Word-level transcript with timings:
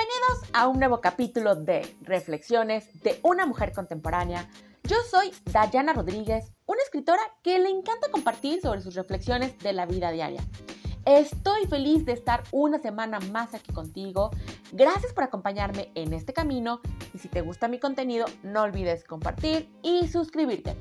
Bienvenidos 0.00 0.48
a 0.54 0.66
un 0.66 0.78
nuevo 0.78 1.02
capítulo 1.02 1.56
de 1.56 1.94
Reflexiones 2.00 3.02
de 3.02 3.20
una 3.22 3.44
mujer 3.44 3.74
contemporánea. 3.74 4.48
Yo 4.84 4.96
soy 5.10 5.30
Dayana 5.52 5.92
Rodríguez, 5.92 6.54
una 6.64 6.80
escritora 6.80 7.20
que 7.42 7.58
le 7.58 7.68
encanta 7.68 8.10
compartir 8.10 8.62
sobre 8.62 8.80
sus 8.80 8.94
reflexiones 8.94 9.58
de 9.58 9.74
la 9.74 9.84
vida 9.84 10.10
diaria. 10.10 10.42
Estoy 11.04 11.66
feliz 11.66 12.06
de 12.06 12.12
estar 12.12 12.44
una 12.50 12.78
semana 12.78 13.20
más 13.30 13.52
aquí 13.52 13.74
contigo. 13.74 14.30
Gracias 14.72 15.12
por 15.12 15.24
acompañarme 15.24 15.92
en 15.94 16.14
este 16.14 16.32
camino 16.32 16.80
y 17.12 17.18
si 17.18 17.28
te 17.28 17.42
gusta 17.42 17.68
mi 17.68 17.78
contenido 17.78 18.24
no 18.42 18.62
olvides 18.62 19.04
compartir 19.04 19.70
y 19.82 20.08
suscribirte. 20.08 20.78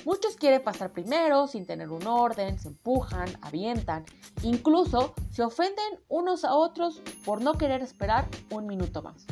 Muchos 0.03 0.35
quieren 0.35 0.63
pasar 0.63 0.91
primero 0.91 1.45
sin 1.45 1.67
tener 1.67 1.89
un 1.89 2.07
orden, 2.07 2.57
se 2.57 2.69
empujan, 2.69 3.29
avientan, 3.41 4.03
incluso 4.41 5.13
se 5.29 5.43
ofenden 5.43 5.99
unos 6.09 6.43
a 6.43 6.55
otros 6.55 7.03
por 7.23 7.41
no 7.41 7.53
querer 7.53 7.83
esperar 7.83 8.27
un 8.49 8.65
minuto 8.65 9.03
más. 9.03 9.27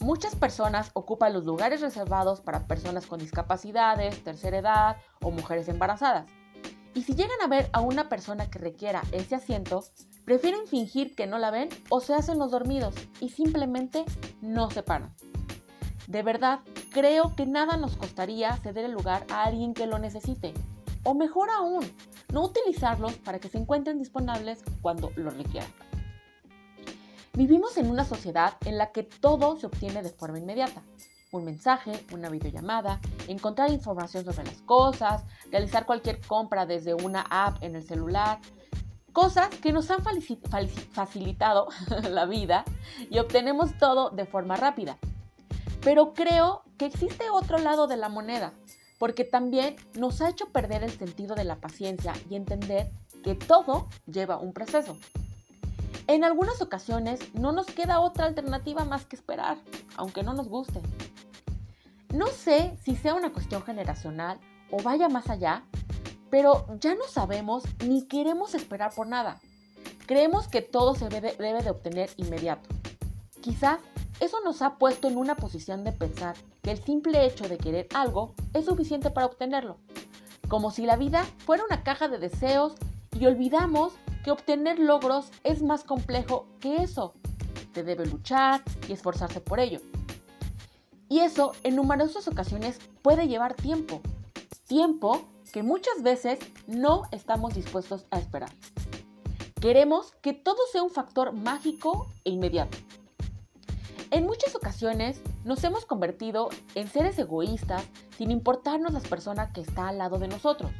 Muchas 0.00 0.36
personas 0.36 0.90
ocupan 0.92 1.32
los 1.32 1.46
lugares 1.46 1.80
reservados 1.80 2.42
para 2.42 2.66
personas 2.66 3.06
con 3.06 3.18
discapacidades, 3.18 4.22
tercera 4.22 4.58
edad 4.58 4.96
o 5.22 5.30
mujeres 5.30 5.68
embarazadas. 5.68 6.28
Y 6.94 7.02
si 7.02 7.14
llegan 7.14 7.40
a 7.42 7.48
ver 7.48 7.70
a 7.72 7.80
una 7.80 8.08
persona 8.08 8.50
que 8.50 8.58
requiera 8.58 9.02
ese 9.12 9.34
asiento, 9.34 9.84
prefieren 10.24 10.66
fingir 10.66 11.14
que 11.14 11.26
no 11.26 11.38
la 11.38 11.50
ven 11.50 11.70
o 11.88 12.00
se 12.00 12.12
hacen 12.12 12.38
los 12.38 12.50
dormidos 12.50 12.94
y 13.20 13.30
simplemente 13.30 14.04
no 14.42 14.70
se 14.70 14.82
paran. 14.82 15.14
De 16.06 16.22
verdad, 16.22 16.60
creo 16.90 17.34
que 17.34 17.46
nada 17.46 17.76
nos 17.76 17.96
costaría 17.96 18.56
ceder 18.56 18.84
el 18.84 18.92
lugar 18.92 19.26
a 19.30 19.44
alguien 19.44 19.74
que 19.74 19.86
lo 19.86 19.98
necesite. 19.98 20.54
O 21.04 21.14
mejor 21.14 21.50
aún, 21.50 21.84
no 22.32 22.44
utilizarlos 22.44 23.14
para 23.14 23.38
que 23.38 23.48
se 23.48 23.58
encuentren 23.58 23.98
disponibles 23.98 24.62
cuando 24.82 25.12
lo 25.16 25.30
requieran. 25.30 25.70
Vivimos 27.34 27.76
en 27.76 27.88
una 27.88 28.04
sociedad 28.04 28.54
en 28.64 28.78
la 28.78 28.90
que 28.90 29.04
todo 29.04 29.56
se 29.56 29.66
obtiene 29.66 30.02
de 30.02 30.10
forma 30.10 30.38
inmediata. 30.38 30.82
Un 31.30 31.44
mensaje, 31.44 32.04
una 32.12 32.30
videollamada, 32.30 33.00
encontrar 33.28 33.70
información 33.70 34.24
sobre 34.24 34.44
las 34.44 34.60
cosas, 34.62 35.24
realizar 35.50 35.86
cualquier 35.86 36.20
compra 36.20 36.66
desde 36.66 36.94
una 36.94 37.24
app 37.30 37.62
en 37.62 37.76
el 37.76 37.86
celular, 37.86 38.40
cosas 39.12 39.48
que 39.48 39.72
nos 39.72 39.90
han 39.90 40.02
facilitado 40.92 41.68
la 42.10 42.24
vida 42.24 42.64
y 43.10 43.18
obtenemos 43.18 43.76
todo 43.78 44.10
de 44.10 44.26
forma 44.26 44.56
rápida. 44.56 44.98
Pero 45.82 46.14
creo 46.14 46.62
que 46.76 46.86
existe 46.86 47.30
otro 47.30 47.58
lado 47.58 47.86
de 47.86 47.96
la 47.96 48.08
moneda, 48.08 48.52
porque 48.98 49.24
también 49.24 49.76
nos 49.94 50.20
ha 50.20 50.28
hecho 50.28 50.50
perder 50.50 50.82
el 50.82 50.90
sentido 50.90 51.34
de 51.34 51.44
la 51.44 51.56
paciencia 51.56 52.12
y 52.28 52.34
entender 52.34 52.90
que 53.22 53.34
todo 53.34 53.88
lleva 54.06 54.38
un 54.38 54.52
proceso. 54.52 54.96
En 56.06 56.24
algunas 56.24 56.62
ocasiones 56.62 57.20
no 57.34 57.52
nos 57.52 57.66
queda 57.66 58.00
otra 58.00 58.26
alternativa 58.26 58.84
más 58.84 59.04
que 59.04 59.16
esperar, 59.16 59.58
aunque 59.96 60.22
no 60.22 60.32
nos 60.32 60.48
guste. 60.48 60.80
No 62.14 62.28
sé 62.28 62.76
si 62.82 62.96
sea 62.96 63.14
una 63.14 63.32
cuestión 63.32 63.62
generacional 63.62 64.40
o 64.70 64.82
vaya 64.82 65.10
más 65.10 65.28
allá, 65.28 65.64
pero 66.30 66.66
ya 66.80 66.94
no 66.94 67.04
sabemos 67.04 67.64
ni 67.84 68.06
queremos 68.06 68.54
esperar 68.54 68.94
por 68.94 69.06
nada. 69.06 69.40
Creemos 70.06 70.48
que 70.48 70.62
todo 70.62 70.94
se 70.94 71.10
debe, 71.10 71.36
de 71.36 71.70
obtener 71.70 72.08
inmediato. 72.16 72.68
Quizás 73.42 73.78
eso 74.20 74.40
nos 74.44 74.62
ha 74.62 74.76
puesto 74.76 75.08
en 75.08 75.16
una 75.16 75.36
posición 75.36 75.84
de 75.84 75.92
pensar 75.92 76.36
que 76.62 76.72
el 76.72 76.82
simple 76.82 77.24
hecho 77.24 77.48
de 77.48 77.58
querer 77.58 77.86
algo 77.94 78.34
es 78.52 78.64
suficiente 78.64 79.10
para 79.10 79.26
obtenerlo, 79.26 79.78
como 80.48 80.70
si 80.70 80.86
la 80.86 80.96
vida 80.96 81.24
fuera 81.44 81.64
una 81.64 81.84
caja 81.84 82.08
de 82.08 82.18
deseos 82.18 82.74
y 83.18 83.26
olvidamos 83.26 83.92
que 84.24 84.30
obtener 84.30 84.78
logros 84.78 85.30
es 85.44 85.62
más 85.62 85.84
complejo 85.84 86.46
que 86.60 86.82
eso. 86.82 87.14
Se 87.74 87.84
debe 87.84 88.06
luchar 88.06 88.62
y 88.88 88.92
esforzarse 88.92 89.40
por 89.40 89.60
ello. 89.60 89.80
Y 91.08 91.20
eso 91.20 91.52
en 91.62 91.76
numerosas 91.76 92.26
ocasiones 92.28 92.78
puede 93.02 93.28
llevar 93.28 93.54
tiempo. 93.54 94.00
Tiempo 94.66 95.22
que 95.52 95.62
muchas 95.62 96.02
veces 96.02 96.38
no 96.66 97.04
estamos 97.12 97.54
dispuestos 97.54 98.06
a 98.10 98.18
esperar. 98.18 98.50
Queremos 99.60 100.12
que 100.22 100.34
todo 100.34 100.58
sea 100.72 100.82
un 100.82 100.90
factor 100.90 101.32
mágico 101.32 102.08
e 102.24 102.30
inmediato. 102.30 102.76
En 104.10 104.24
muchas 104.24 104.54
ocasiones 104.54 105.20
nos 105.44 105.62
hemos 105.64 105.84
convertido 105.84 106.48
en 106.74 106.88
seres 106.88 107.18
egoístas 107.18 107.84
sin 108.16 108.30
importarnos 108.30 108.94
las 108.94 109.06
personas 109.06 109.52
que 109.52 109.60
está 109.60 109.88
al 109.88 109.98
lado 109.98 110.18
de 110.18 110.28
nosotros. 110.28 110.72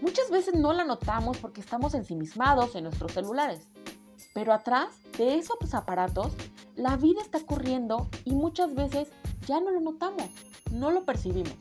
Muchas 0.00 0.28
veces 0.28 0.54
no 0.56 0.72
la 0.72 0.84
notamos 0.84 1.38
porque 1.38 1.60
estamos 1.60 1.94
ensimismados 1.94 2.74
en 2.74 2.84
nuestros 2.84 3.12
celulares. 3.12 3.60
Pero 4.34 4.52
atrás 4.52 4.88
de 5.16 5.36
esos 5.36 5.72
aparatos, 5.72 6.32
la 6.74 6.96
vida 6.96 7.20
está 7.20 7.38
corriendo 7.40 8.08
y 8.24 8.34
muchas 8.34 8.74
veces 8.74 9.08
ya 9.46 9.60
no 9.60 9.70
lo 9.70 9.80
notamos, 9.80 10.28
no 10.72 10.90
lo 10.90 11.04
percibimos. 11.04 11.54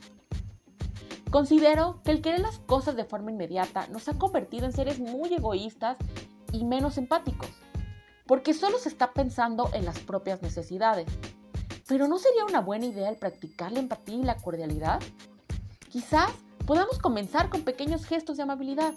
Considero 1.30 2.02
que 2.04 2.12
el 2.12 2.22
querer 2.22 2.40
las 2.40 2.58
cosas 2.60 2.96
de 2.96 3.06
forma 3.06 3.32
inmediata 3.32 3.88
nos 3.88 4.08
ha 4.08 4.18
convertido 4.18 4.66
en 4.66 4.74
seres 4.74 5.00
muy 5.00 5.32
egoístas 5.32 5.98
y 6.52 6.66
menos 6.66 6.98
empáticos, 6.98 7.50
porque 8.28 8.54
solo 8.54 8.78
se 8.78 8.90
está 8.90 9.14
pensando 9.14 9.70
en 9.74 9.86
las 9.86 10.00
propias 10.00 10.42
necesidades. 10.42 11.08
Pero 11.88 12.08
¿no 12.08 12.20
sería 12.20 12.46
una 12.46 12.60
buena 12.60 12.86
idea 12.86 13.10
el 13.10 13.16
practicar 13.16 13.72
la 13.72 13.80
empatía 13.80 14.16
y 14.16 14.24
la 14.24 14.38
cordialidad? 14.38 15.02
Quizás 15.90 16.30
podamos 16.66 17.00
comenzar 17.00 17.50
con 17.50 17.64
pequeños 17.64 18.06
gestos 18.06 18.38
de 18.38 18.44
amabilidad. 18.44 18.94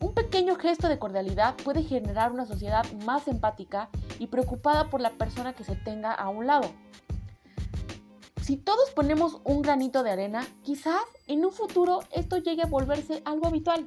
Un 0.00 0.12
pequeño 0.14 0.56
gesto 0.56 0.88
de 0.88 0.98
cordialidad 0.98 1.54
puede 1.64 1.82
generar 1.82 2.32
una 2.32 2.44
sociedad 2.44 2.84
más 3.04 3.28
empática 3.28 3.88
y 4.18 4.26
preocupada 4.26 4.90
por 4.90 5.00
la 5.00 5.10
persona 5.10 5.54
que 5.54 5.64
se 5.64 5.76
tenga 5.76 6.12
a 6.12 6.28
un 6.28 6.46
lado. 6.46 6.70
Si 8.42 8.56
todos 8.56 8.90
ponemos 8.90 9.40
un 9.44 9.62
granito 9.62 10.02
de 10.02 10.10
arena, 10.10 10.44
quizás 10.62 11.00
en 11.28 11.44
un 11.44 11.52
futuro 11.52 12.00
esto 12.10 12.38
llegue 12.38 12.62
a 12.62 12.66
volverse 12.66 13.22
algo 13.24 13.46
habitual. 13.46 13.86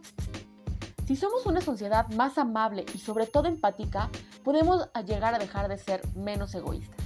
Si 1.06 1.16
somos 1.16 1.46
una 1.46 1.62
sociedad 1.62 2.08
más 2.10 2.40
amable 2.40 2.84
y 2.96 2.98
sobre 2.98 3.28
todo 3.28 3.48
empática, 3.48 4.10
podemos 4.44 4.90
llegar 5.06 5.36
a 5.36 5.38
dejar 5.38 5.68
de 5.68 5.78
ser 5.78 6.02
menos 6.16 6.56
egoístas. 6.56 7.00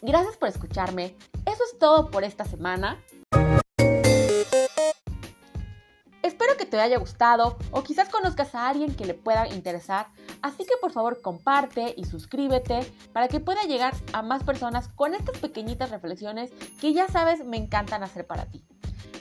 Gracias 0.00 0.38
por 0.38 0.48
escucharme. 0.48 1.14
Eso 1.44 1.62
es 1.70 1.78
todo 1.78 2.10
por 2.10 2.24
esta 2.24 2.46
semana. 2.46 2.98
Espero 6.22 6.56
que 6.56 6.64
te 6.64 6.80
haya 6.80 6.98
gustado 6.98 7.58
o 7.72 7.82
quizás 7.82 8.08
conozcas 8.08 8.54
a 8.54 8.68
alguien 8.68 8.94
que 8.94 9.04
le 9.04 9.14
pueda 9.14 9.48
interesar, 9.48 10.06
así 10.40 10.64
que 10.64 10.76
por 10.80 10.92
favor 10.92 11.20
comparte 11.20 11.92
y 11.96 12.06
suscríbete 12.06 12.90
para 13.12 13.28
que 13.28 13.40
pueda 13.40 13.64
llegar 13.64 13.94
a 14.14 14.22
más 14.22 14.44
personas 14.44 14.88
con 14.88 15.14
estas 15.14 15.36
pequeñitas 15.38 15.90
reflexiones 15.90 16.50
que 16.80 16.94
ya 16.94 17.06
sabes 17.08 17.44
me 17.44 17.58
encantan 17.58 18.02
hacer 18.02 18.26
para 18.26 18.46
ti. 18.46 18.64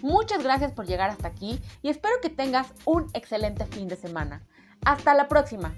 Muchas 0.01 0.43
gracias 0.43 0.71
por 0.71 0.85
llegar 0.85 1.09
hasta 1.09 1.27
aquí 1.27 1.59
y 1.81 1.89
espero 1.89 2.15
que 2.21 2.29
tengas 2.29 2.67
un 2.85 3.09
excelente 3.13 3.65
fin 3.65 3.87
de 3.87 3.95
semana. 3.95 4.43
Hasta 4.83 5.13
la 5.13 5.27
próxima. 5.27 5.75